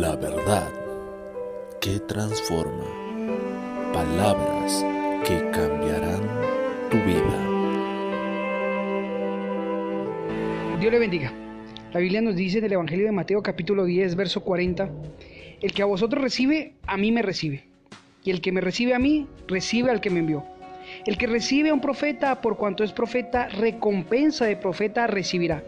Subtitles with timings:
[0.00, 0.70] La verdad
[1.78, 2.86] que transforma.
[3.92, 4.82] Palabras
[5.22, 6.22] que cambiarán
[6.90, 7.38] tu vida.
[10.80, 11.30] Dios le bendiga.
[11.92, 14.88] La Biblia nos dice en el Evangelio de Mateo capítulo 10, verso 40,
[15.60, 17.66] el que a vosotros recibe, a mí me recibe.
[18.24, 20.42] Y el que me recibe a mí, recibe al que me envió.
[21.04, 25.62] El que recibe a un profeta, por cuanto es profeta, recompensa de profeta recibirá.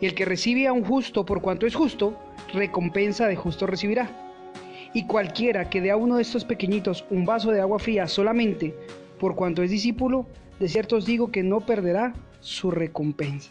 [0.00, 2.18] Y el que recibe a un justo, por cuanto es justo,
[2.54, 4.10] recompensa de justo recibirá.
[4.92, 8.74] Y cualquiera que dé a uno de estos pequeñitos un vaso de agua fría solamente
[9.18, 10.26] por cuanto es discípulo,
[10.58, 13.50] de cierto os digo que no perderá su recompensa.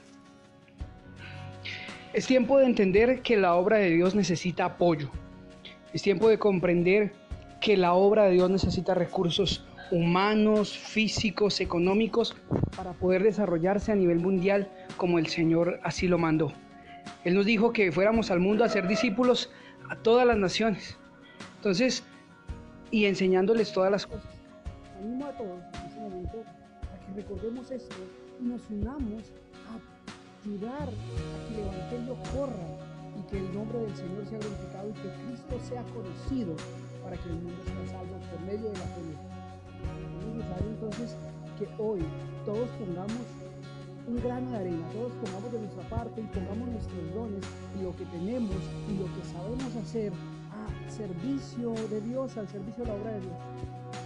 [2.14, 5.10] Es tiempo de entender que la obra de Dios necesita apoyo.
[5.94, 7.12] Es tiempo de comprender
[7.60, 12.36] que la obra de Dios necesita recursos humanos, físicos, económicos
[12.76, 16.52] para poder desarrollarse a nivel mundial como el Señor así lo mandó.
[17.23, 19.50] Él nos dijo que fuéramos al mundo a ser discípulos
[19.89, 20.98] a todas las naciones.
[21.58, 22.03] Entonces,
[22.92, 24.30] y enseñándoles todas las cosas.
[25.00, 26.44] Animo a todos en este momento
[26.83, 27.95] a que recordemos esto
[28.42, 29.23] y nos unamos
[29.67, 32.67] a ayudar a que el Evangelio corra
[33.17, 36.55] y que el nombre del Señor sea glorificado y que Cristo sea conocido
[37.03, 39.02] para que el mundo sea salvo por medio de la fe.
[40.20, 41.17] Es necesario entonces
[41.58, 42.02] que hoy
[42.45, 43.26] todos pongamos
[44.08, 47.44] un grano de arena, todos pongamos de nuestra parte y pongamos nuestros dones
[47.80, 48.58] y lo que tenemos
[48.90, 50.12] y lo que sabemos hacer
[50.52, 53.40] a servicio de Dios, al servicio de la obra de Dios.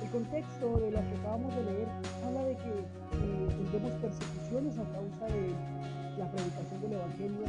[0.04, 1.88] El contexto de lo que acabamos de leer
[2.26, 5.52] habla de que eh, persecuciones a causa de
[6.18, 7.46] la predicación del Evangelio,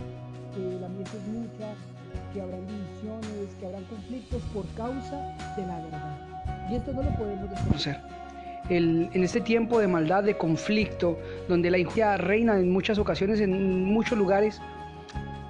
[0.54, 1.74] que la mies es mucha,
[2.32, 6.70] que habrán divisiones, que habrán conflictos por causa de la verdad.
[6.70, 8.27] Y esto no lo podemos desconocer
[8.70, 13.84] en este tiempo de maldad, de conflicto, donde la injusticia reina en muchas ocasiones, en
[13.84, 14.60] muchos lugares,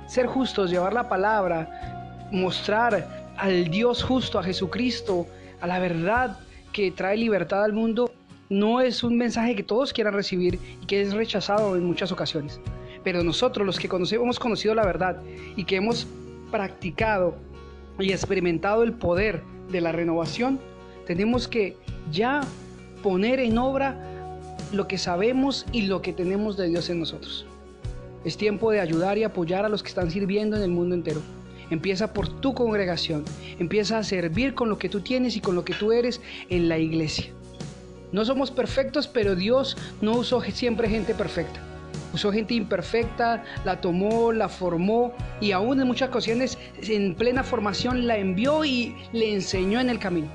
[0.06, 5.26] ser justos, llevar la palabra, mostrar al Dios justo, a Jesucristo,
[5.60, 6.38] a la verdad
[6.72, 8.12] que trae libertad al mundo,
[8.48, 12.60] no es un mensaje que todos quieran recibir y que es rechazado en muchas ocasiones.
[13.04, 15.20] Pero nosotros, los que conocemos, hemos conocido la verdad
[15.56, 16.06] y que hemos
[16.50, 17.36] practicado
[17.98, 20.58] y experimentado el poder de la renovación,
[21.06, 21.76] tenemos que
[22.10, 22.40] ya
[23.02, 23.96] poner en obra
[24.72, 27.46] lo que sabemos y lo que tenemos de Dios en nosotros.
[28.24, 31.22] Es tiempo de ayudar y apoyar a los que están sirviendo en el mundo entero.
[31.70, 33.24] Empieza por tu congregación.
[33.58, 36.68] Empieza a servir con lo que tú tienes y con lo que tú eres en
[36.68, 37.26] la iglesia.
[38.10, 41.60] No somos perfectos, pero Dios no usó siempre gente perfecta.
[42.14, 48.06] Usó gente imperfecta, la tomó, la formó y aún en muchas ocasiones en plena formación
[48.06, 50.28] la envió y le enseñó en el camino.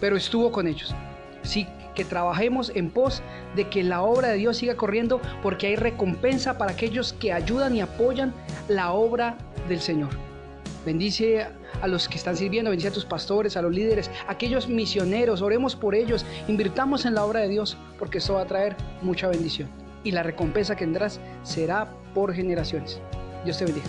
[0.00, 0.94] Pero estuvo con ellos.
[1.42, 1.66] Sí,
[1.98, 3.22] que trabajemos en pos
[3.56, 7.74] de que la obra de Dios siga corriendo porque hay recompensa para aquellos que ayudan
[7.74, 8.32] y apoyan
[8.68, 9.36] la obra
[9.68, 10.10] del Señor.
[10.86, 11.44] Bendice
[11.82, 15.42] a los que están sirviendo, bendice a tus pastores, a los líderes, a aquellos misioneros,
[15.42, 19.26] oremos por ellos, invirtamos en la obra de Dios porque eso va a traer mucha
[19.26, 19.68] bendición
[20.04, 23.00] y la recompensa que tendrás será por generaciones.
[23.44, 23.86] Dios te bendiga.